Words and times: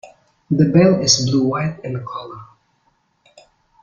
The 0.49 0.65
bell 0.65 0.99
is 0.99 1.29
blue-white 1.29 1.81
in 1.83 2.03
colour. 2.03 2.39